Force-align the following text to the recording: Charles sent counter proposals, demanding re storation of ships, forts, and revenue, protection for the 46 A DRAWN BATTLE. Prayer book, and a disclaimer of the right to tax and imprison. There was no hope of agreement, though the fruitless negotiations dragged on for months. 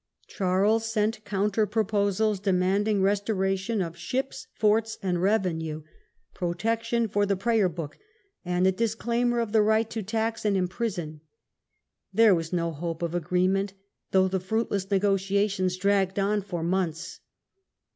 Charles 0.25 0.91
sent 0.91 1.23
counter 1.25 1.67
proposals, 1.67 2.39
demanding 2.39 3.03
re 3.03 3.11
storation 3.13 3.85
of 3.85 3.95
ships, 3.95 4.47
forts, 4.51 4.97
and 5.03 5.21
revenue, 5.21 5.83
protection 6.33 7.07
for 7.07 7.27
the 7.27 7.35
46 7.35 7.43
A 7.43 7.45
DRAWN 7.45 7.61
BATTLE. 7.61 7.67
Prayer 7.67 7.69
book, 7.69 7.97
and 8.43 8.65
a 8.65 8.71
disclaimer 8.71 9.39
of 9.39 9.51
the 9.51 9.61
right 9.61 9.87
to 9.91 10.01
tax 10.01 10.43
and 10.43 10.57
imprison. 10.57 11.21
There 12.11 12.33
was 12.33 12.51
no 12.51 12.71
hope 12.71 13.03
of 13.03 13.13
agreement, 13.13 13.73
though 14.09 14.27
the 14.27 14.39
fruitless 14.39 14.89
negotiations 14.89 15.77
dragged 15.77 16.17
on 16.17 16.41
for 16.41 16.63
months. 16.63 17.19